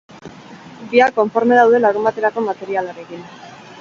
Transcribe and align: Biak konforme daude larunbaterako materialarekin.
Biak 0.93 1.13
konforme 1.19 1.59
daude 1.59 1.83
larunbaterako 1.85 2.45
materialarekin. 2.47 3.23